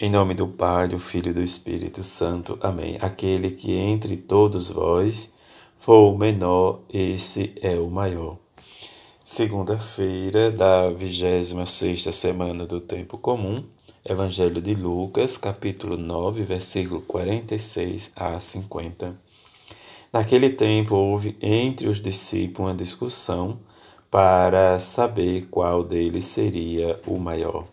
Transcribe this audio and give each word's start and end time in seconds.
Em 0.00 0.10
nome 0.10 0.34
do 0.34 0.48
Pai, 0.48 0.88
do 0.88 0.98
Filho 0.98 1.30
e 1.30 1.32
do 1.32 1.40
Espírito 1.40 2.02
Santo. 2.02 2.58
Amém. 2.60 2.98
Aquele 3.00 3.52
que 3.52 3.70
entre 3.70 4.16
todos 4.16 4.68
vós 4.68 5.32
for 5.78 6.12
o 6.12 6.18
menor, 6.18 6.80
esse 6.92 7.52
é 7.62 7.78
o 7.78 7.88
maior. 7.88 8.36
Segunda-feira 9.24 10.50
da 10.50 10.90
26 10.90 12.12
semana 12.12 12.66
do 12.66 12.80
Tempo 12.80 13.16
Comum, 13.16 13.62
Evangelho 14.04 14.60
de 14.60 14.74
Lucas, 14.74 15.36
capítulo 15.36 15.96
9, 15.96 16.42
versículo 16.42 17.00
46 17.02 18.10
a 18.16 18.40
50. 18.40 19.16
Naquele 20.12 20.50
tempo 20.50 20.96
houve 20.96 21.36
entre 21.40 21.86
os 21.86 22.00
discípulos 22.00 22.68
uma 22.68 22.76
discussão 22.76 23.60
para 24.10 24.80
saber 24.80 25.46
qual 25.52 25.84
deles 25.84 26.24
seria 26.24 27.00
o 27.06 27.16
maior. 27.16 27.64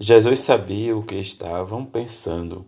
Jesus 0.00 0.38
sabia 0.40 0.96
o 0.96 1.02
que 1.02 1.16
estavam 1.16 1.84
pensando. 1.84 2.64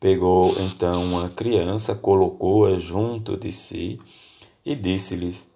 Pegou 0.00 0.52
então 0.58 1.04
uma 1.04 1.28
criança, 1.28 1.94
colocou-a 1.94 2.76
junto 2.76 3.36
de 3.36 3.52
si 3.52 4.00
e 4.66 4.74
disse-lhes: 4.74 5.48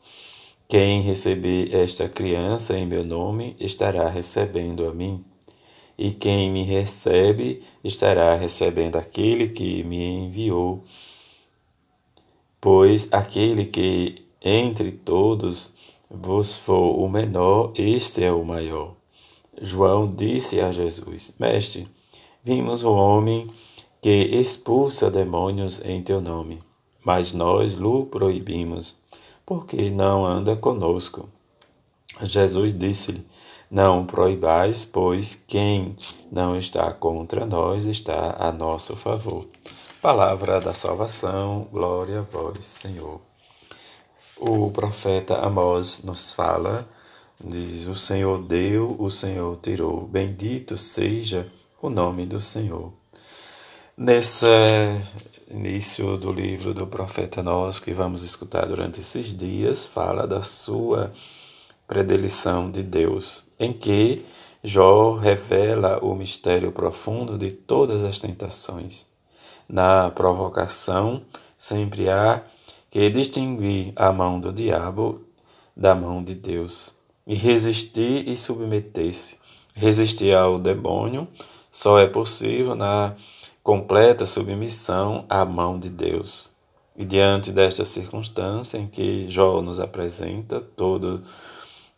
Quem 0.68 1.00
receber 1.00 1.74
esta 1.74 2.08
criança 2.08 2.78
em 2.78 2.86
meu 2.86 3.02
nome 3.02 3.56
estará 3.58 4.08
recebendo 4.08 4.86
a 4.86 4.94
mim. 4.94 5.24
E 5.98 6.12
quem 6.12 6.48
me 6.48 6.62
recebe 6.62 7.60
estará 7.82 8.36
recebendo 8.36 8.94
aquele 8.94 9.48
que 9.48 9.82
me 9.82 10.26
enviou. 10.26 10.84
Pois 12.60 13.08
aquele 13.12 13.66
que 13.66 14.24
entre 14.40 14.92
todos 14.92 15.72
vos 16.08 16.56
for 16.56 17.00
o 17.00 17.08
menor, 17.08 17.72
este 17.76 18.22
é 18.22 18.32
o 18.32 18.44
maior. 18.44 18.94
João 19.60 20.12
disse 20.12 20.60
a 20.60 20.72
Jesus: 20.72 21.34
Mestre, 21.38 21.88
vimos 22.42 22.84
o 22.84 22.92
homem 22.92 23.50
que 24.00 24.10
expulsa 24.10 25.10
demônios 25.10 25.80
em 25.84 26.02
teu 26.02 26.20
nome, 26.20 26.62
mas 27.04 27.32
nós 27.32 27.72
lhe 27.72 28.04
proibimos, 28.10 28.96
porque 29.46 29.90
não 29.90 30.26
anda 30.26 30.54
conosco. 30.54 31.28
Jesus 32.22 32.74
disse-lhe: 32.74 33.26
Não 33.70 34.04
proibais, 34.04 34.84
pois 34.84 35.34
quem 35.34 35.96
não 36.30 36.56
está 36.56 36.92
contra 36.92 37.46
nós 37.46 37.86
está 37.86 38.36
a 38.38 38.52
nosso 38.52 38.94
favor. 38.94 39.46
Palavra 40.02 40.60
da 40.60 40.74
salvação, 40.74 41.66
glória 41.72 42.18
a 42.18 42.22
vós, 42.22 42.64
Senhor. 42.64 43.20
O 44.36 44.70
profeta 44.70 45.38
Amós 45.38 46.02
nos 46.02 46.32
fala 46.32 46.86
Diz: 47.42 47.88
O 47.88 47.96
Senhor 47.96 48.44
deu, 48.44 48.94
o 48.98 49.10
Senhor 49.10 49.58
tirou. 49.60 50.06
Bendito 50.06 50.78
seja 50.78 51.50
o 51.82 51.90
nome 51.90 52.24
do 52.24 52.40
Senhor. 52.40 52.92
Nesse 53.96 54.46
início 55.50 56.16
do 56.16 56.32
livro 56.32 56.72
do 56.72 56.86
profeta 56.86 57.42
Nós, 57.42 57.80
que 57.80 57.92
vamos 57.92 58.22
escutar 58.22 58.66
durante 58.66 59.00
esses 59.00 59.36
dias, 59.36 59.84
fala 59.84 60.28
da 60.28 60.42
sua 60.42 61.12
predelição 61.88 62.70
de 62.70 62.82
Deus, 62.82 63.44
em 63.58 63.72
que 63.72 64.24
Jó 64.62 65.14
revela 65.14 65.98
o 66.04 66.14
mistério 66.14 66.70
profundo 66.70 67.36
de 67.36 67.50
todas 67.50 68.04
as 68.04 68.18
tentações. 68.20 69.06
Na 69.68 70.08
provocação, 70.10 71.22
sempre 71.58 72.08
há 72.08 72.42
que 72.90 73.10
distinguir 73.10 73.92
a 73.96 74.12
mão 74.12 74.38
do 74.38 74.52
diabo 74.52 75.20
da 75.76 75.94
mão 75.96 76.22
de 76.22 76.34
Deus 76.34 76.94
e 77.26 77.34
resistir 77.34 78.28
e 78.28 78.36
submeter-se. 78.36 79.36
Resistir 79.74 80.34
ao 80.34 80.58
demônio 80.58 81.26
só 81.70 81.98
é 81.98 82.06
possível 82.06 82.74
na 82.74 83.14
completa 83.62 84.26
submissão 84.26 85.24
à 85.28 85.44
mão 85.44 85.78
de 85.78 85.88
Deus. 85.88 86.52
E 86.96 87.04
diante 87.04 87.50
desta 87.50 87.84
circunstância 87.84 88.78
em 88.78 88.86
que 88.86 89.26
Jó 89.28 89.60
nos 89.60 89.80
apresenta 89.80 90.60
todo 90.60 91.22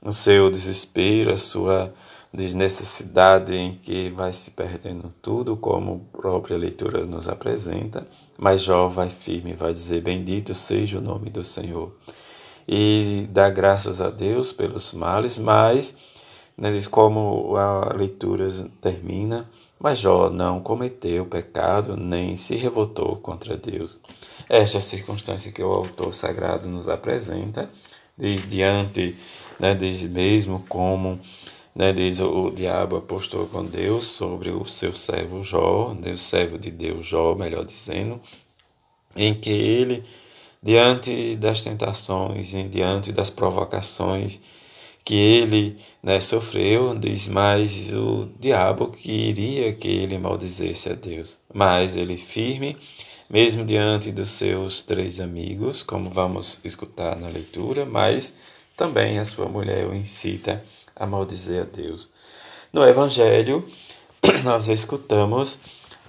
o 0.00 0.12
seu 0.12 0.50
desespero, 0.50 1.32
a 1.32 1.36
sua 1.36 1.92
desnecessidade 2.32 3.54
em 3.54 3.74
que 3.76 4.10
vai 4.10 4.32
se 4.32 4.52
perdendo 4.52 5.12
tudo, 5.20 5.56
como 5.56 6.06
a 6.14 6.16
própria 6.16 6.56
leitura 6.56 7.04
nos 7.04 7.28
apresenta, 7.28 8.06
mas 8.38 8.62
Jó 8.62 8.88
vai 8.88 9.10
firme, 9.10 9.52
vai 9.54 9.72
dizer: 9.72 10.00
Bendito 10.00 10.54
seja 10.54 10.98
o 10.98 11.02
nome 11.02 11.28
do 11.28 11.44
Senhor 11.44 11.92
e 12.68 13.26
dá 13.30 13.48
graças 13.48 14.00
a 14.00 14.10
Deus 14.10 14.52
pelos 14.52 14.92
males, 14.92 15.38
mas, 15.38 15.96
né, 16.56 16.70
como 16.90 17.56
a 17.56 17.94
leitura 17.94 18.48
termina, 18.80 19.48
mas 19.78 19.98
Jó 19.98 20.30
não 20.30 20.60
cometeu 20.60 21.26
pecado 21.26 21.96
nem 21.96 22.34
se 22.34 22.56
revoltou 22.56 23.16
contra 23.16 23.56
Deus. 23.56 24.00
Esta 24.48 24.78
é 24.78 24.80
a 24.80 24.82
circunstância 24.82 25.52
que 25.52 25.62
o 25.62 25.72
autor 25.72 26.14
sagrado 26.14 26.68
nos 26.68 26.88
apresenta, 26.88 27.70
diz 28.16 28.48
diante, 28.48 29.16
né, 29.60 29.74
diz 29.74 30.02
mesmo 30.06 30.64
como 30.68 31.20
né, 31.76 31.92
diz 31.92 32.20
o, 32.20 32.46
o 32.46 32.50
diabo 32.50 32.96
apostou 32.96 33.46
com 33.46 33.62
Deus 33.62 34.06
sobre 34.06 34.50
o 34.50 34.64
seu 34.64 34.94
servo 34.94 35.44
Jó, 35.44 35.94
né, 35.94 36.12
o 36.12 36.18
servo 36.18 36.58
de 36.58 36.70
Deus 36.70 37.06
Jó, 37.06 37.34
melhor 37.34 37.64
dizendo, 37.64 38.18
em 39.14 39.34
que 39.34 39.50
ele 39.50 40.02
diante 40.66 41.36
das 41.36 41.62
tentações 41.62 42.48
diante 42.48 43.12
das 43.12 43.30
provocações 43.30 44.40
que 45.04 45.14
ele 45.14 45.76
né, 46.02 46.20
sofreu, 46.20 46.92
diz 46.92 47.28
mais 47.28 47.92
o 47.94 48.28
diabo 48.40 48.88
queria 48.88 49.72
que 49.72 49.86
ele 49.86 50.18
maldizesse 50.18 50.88
a 50.88 50.94
Deus. 50.94 51.38
Mas 51.54 51.96
ele 51.96 52.16
firme, 52.16 52.76
mesmo 53.30 53.64
diante 53.64 54.10
dos 54.10 54.30
seus 54.30 54.82
três 54.82 55.20
amigos, 55.20 55.84
como 55.84 56.10
vamos 56.10 56.58
escutar 56.64 57.14
na 57.14 57.28
leitura, 57.28 57.86
mas 57.86 58.34
também 58.76 59.20
a 59.20 59.24
sua 59.24 59.46
mulher 59.46 59.86
o 59.86 59.94
incita 59.94 60.64
a 60.96 61.06
maldizer 61.06 61.62
a 61.62 61.64
Deus. 61.64 62.10
No 62.72 62.82
Evangelho, 62.82 63.64
nós 64.42 64.66
escutamos 64.66 65.60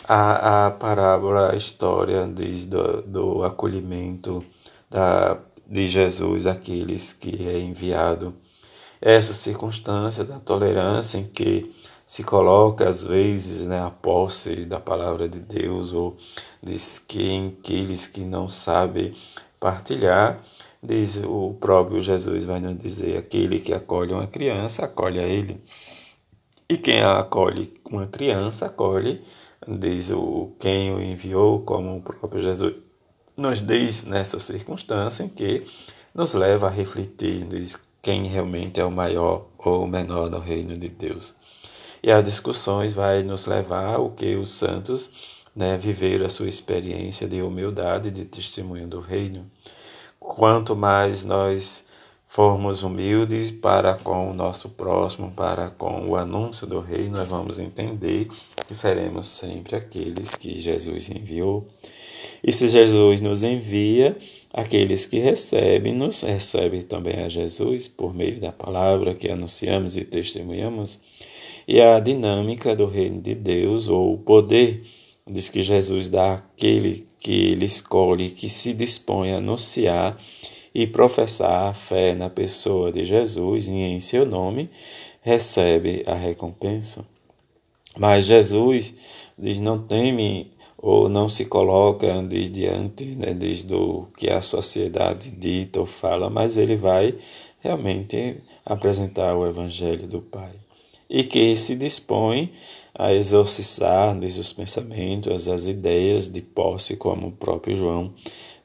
a, 0.07 0.67
a 0.67 0.71
parábola, 0.71 1.51
a 1.51 1.55
história 1.55 2.25
diz, 2.33 2.65
do, 2.65 3.01
do 3.01 3.43
acolhimento 3.43 4.43
da, 4.89 5.37
de 5.67 5.89
Jesus 5.89 6.47
àqueles 6.47 7.11
que 7.11 7.47
é 7.47 7.59
enviado. 7.59 8.33
Essa 9.01 9.33
circunstância 9.33 10.23
da 10.23 10.39
tolerância 10.39 11.17
em 11.17 11.25
que 11.25 11.75
se 12.05 12.23
coloca 12.23 12.87
às 12.87 13.03
vezes 13.03 13.67
né, 13.67 13.81
a 13.81 13.91
posse 13.91 14.65
da 14.65 14.79
palavra 14.79 15.27
de 15.27 15.39
Deus 15.39 15.91
ou 15.91 16.15
diz 16.63 16.97
que 16.97 17.53
aqueles 17.59 18.07
que 18.07 18.21
não 18.21 18.47
sabem 18.47 19.13
partilhar, 19.59 20.41
diz 20.81 21.21
o 21.23 21.55
próprio 21.59 22.01
Jesus 22.01 22.45
vai 22.45 22.61
nos 22.61 22.79
dizer, 22.79 23.17
aquele 23.17 23.59
que 23.59 23.73
acolhe 23.73 24.13
uma 24.13 24.25
criança, 24.25 24.85
acolhe 24.85 25.19
a 25.19 25.23
ele. 25.23 25.61
E 26.69 26.77
quem 26.77 27.01
acolhe 27.01 27.73
uma 27.89 28.07
criança, 28.07 28.67
acolhe 28.67 29.21
diz 29.65 30.11
o 30.11 30.51
quem 30.59 30.93
o 30.93 31.01
enviou, 31.01 31.61
como 31.61 31.97
o 31.97 32.01
próprio 32.01 32.41
Jesus 32.41 32.75
nos 33.35 33.61
diz 33.61 34.03
nessa 34.03 34.39
circunstância 34.39 35.27
que 35.29 35.65
nos 36.13 36.33
leva 36.33 36.67
a 36.67 36.71
refletir 36.71 37.45
diz, 37.45 37.79
quem 38.01 38.25
realmente 38.25 38.79
é 38.79 38.85
o 38.85 38.91
maior 38.91 39.47
ou 39.57 39.83
o 39.83 39.87
menor 39.87 40.29
no 40.29 40.39
reino 40.39 40.77
de 40.77 40.89
Deus. 40.89 41.35
E 42.01 42.11
as 42.11 42.23
discussões 42.23 42.93
vai 42.93 43.23
nos 43.23 43.45
levar 43.45 43.95
ao 43.95 44.11
que 44.11 44.35
os 44.35 44.51
santos 44.51 45.37
né, 45.55 45.77
viveram 45.77 46.25
a 46.25 46.29
sua 46.29 46.47
experiência 46.47 47.27
de 47.27 47.41
humildade, 47.41 48.11
de 48.11 48.25
testemunho 48.25 48.87
do 48.87 48.99
reino. 48.99 49.49
Quanto 50.19 50.75
mais 50.75 51.23
nós 51.23 51.87
formos 52.27 52.83
humildes 52.83 53.51
para 53.51 53.95
com 53.95 54.29
o 54.29 54.33
nosso 54.33 54.69
próximo, 54.69 55.31
para 55.31 55.69
com 55.69 56.07
o 56.09 56.15
anúncio 56.15 56.67
do 56.67 56.79
reino, 56.81 57.17
nós 57.17 57.29
vamos 57.29 57.57
entender 57.57 58.27
que 58.67 58.75
seremos 58.75 59.27
sempre 59.27 59.75
aqueles 59.77 60.35
que 60.35 60.59
Jesus 60.59 61.09
enviou. 61.09 61.65
E 62.43 62.51
se 62.51 62.67
Jesus 62.67 63.21
nos 63.21 63.43
envia, 63.43 64.17
aqueles 64.53 65.05
que 65.05 65.19
recebem, 65.19 65.93
nos 65.93 66.21
recebem 66.21 66.81
também 66.81 67.21
a 67.21 67.29
Jesus 67.29 67.87
por 67.87 68.13
meio 68.13 68.39
da 68.39 68.51
palavra 68.51 69.15
que 69.15 69.31
anunciamos 69.31 69.95
e 69.95 70.03
testemunhamos. 70.03 71.01
E 71.67 71.81
a 71.81 71.99
dinâmica 71.99 72.75
do 72.75 72.85
reino 72.85 73.21
de 73.21 73.35
Deus, 73.35 73.87
ou 73.87 74.13
o 74.13 74.17
poder, 74.17 74.83
diz 75.29 75.49
que 75.49 75.63
Jesus 75.63 76.09
dá 76.09 76.35
àquele 76.35 77.05
que 77.19 77.51
ele 77.51 77.65
escolhe, 77.65 78.29
que 78.29 78.47
se 78.47 78.73
dispõe 78.73 79.31
a 79.31 79.37
anunciar 79.37 80.17
e 80.77 80.85
professar 80.85 81.71
a 81.71 81.73
fé 81.73 82.13
na 82.13 82.29
pessoa 82.29 82.91
de 82.91 83.03
Jesus 83.03 83.67
e 83.67 83.71
em 83.71 83.99
seu 83.99 84.27
nome, 84.27 84.69
recebe 85.23 86.03
a 86.05 86.13
recompensa. 86.13 87.03
Mas 87.97 88.27
Jesus 88.27 88.93
diz: 89.35 89.59
não 89.59 89.79
teme 89.79 90.51
ou 90.77 91.09
não 91.09 91.27
se 91.27 91.45
coloca 91.45 92.21
diz, 92.21 92.51
diante 92.51 93.05
né, 93.15 93.33
diz, 93.33 93.63
do 93.63 94.07
que 94.19 94.29
a 94.29 94.39
sociedade 94.39 95.31
dita 95.31 95.79
ou 95.79 95.87
fala, 95.87 96.29
mas 96.29 96.57
ele 96.57 96.75
vai 96.75 97.15
realmente 97.59 98.37
apresentar 98.63 99.35
o 99.35 99.47
Evangelho 99.47 100.05
do 100.05 100.21
Pai. 100.21 100.51
E 101.09 101.23
que 101.23 101.55
se 101.55 101.75
dispõe 101.75 102.51
a 102.93 103.11
exorcizar-lhes 103.11 104.37
os 104.37 104.53
pensamentos, 104.53 105.47
as 105.47 105.65
ideias 105.65 106.29
de 106.29 106.41
posse, 106.41 106.95
como 106.97 107.29
o 107.29 107.31
próprio 107.31 107.75
João 107.75 108.13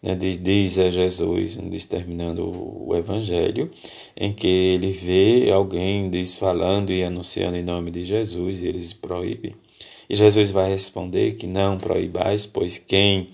né, 0.03 0.17
diz 0.17 0.79
a 0.79 0.91
Jesus, 0.91 1.57
diz, 1.71 1.85
terminando 1.85 2.41
o 2.87 2.97
Evangelho, 2.97 3.71
em 4.17 4.33
que 4.33 4.49
ele 4.49 4.91
vê 4.91 5.51
alguém 5.51 6.11
diz, 6.11 6.35
falando 6.35 6.93
e 6.93 7.05
anunciando 7.05 7.57
em 7.57 7.63
nome 7.63 7.91
de 7.91 8.05
Jesus 8.05 8.63
e 8.63 8.67
eles 8.67 8.93
proíbem. 8.93 9.55
E 10.11 10.17
Jesus 10.17 10.51
vai 10.51 10.69
responder 10.69 11.35
que 11.35 11.47
não 11.47 11.79
proibais, 11.79 12.45
pois 12.45 12.79
quem 12.79 13.31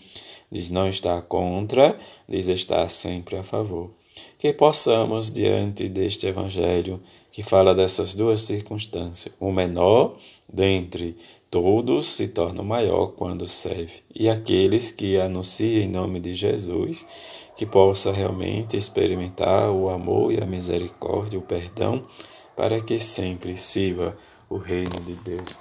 diz 0.53 0.69
não 0.69 0.89
está 0.89 1.21
contra, 1.23 1.99
diz 2.29 2.49
estar 2.49 2.89
sempre 2.91 3.37
a 3.37 3.43
favor. 3.43 3.91
Que 4.39 4.53
possamos, 4.53 5.31
diante 5.33 5.89
deste 5.89 6.27
Evangelho, 6.27 7.01
que 7.33 7.43
fala 7.43 7.75
dessas 7.75 8.15
duas 8.15 8.43
circunstâncias, 8.43 9.35
o 9.41 9.51
menor 9.51 10.19
dentre 10.53 11.17
todos 11.51 12.09
se 12.09 12.29
torna 12.29 12.63
o 12.63 12.65
maior 12.65 13.09
quando 13.09 13.49
serve, 13.49 14.03
e 14.15 14.29
aqueles 14.29 14.91
que 14.91 15.19
anunciam 15.19 15.83
em 15.83 15.89
nome 15.89 16.21
de 16.21 16.35
Jesus, 16.35 17.07
que 17.57 17.67
possa 17.67 18.13
realmente 18.13 18.77
experimentar 18.77 19.71
o 19.71 19.89
amor 19.89 20.33
e 20.33 20.43
a 20.43 20.47
misericórdia, 20.47 21.39
o 21.39 21.43
perdão, 21.43 22.07
para 22.57 22.81
que 22.81 22.99
sempre 22.99 23.57
sirva 23.57 24.17
o 24.49 24.59
reino 24.59 25.01
de 25.01 25.15
Deus. 25.15 25.61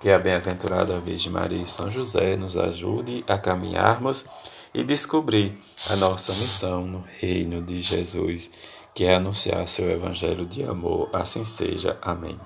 Que 0.00 0.10
a 0.10 0.18
bem-aventurada 0.18 1.00
Virgem 1.00 1.32
Maria 1.32 1.62
e 1.62 1.66
São 1.66 1.90
José 1.90 2.36
nos 2.36 2.56
ajude 2.56 3.24
a 3.28 3.38
caminharmos 3.38 4.26
e 4.74 4.82
descobrir 4.82 5.58
a 5.88 5.96
nossa 5.96 6.32
missão 6.34 6.86
no 6.86 7.04
reino 7.20 7.62
de 7.62 7.80
Jesus, 7.80 8.50
que 8.94 9.04
é 9.04 9.14
anunciar 9.14 9.68
seu 9.68 9.90
evangelho 9.90 10.46
de 10.46 10.62
amor. 10.62 11.10
Assim 11.12 11.44
seja. 11.44 11.98
Amém. 12.00 12.38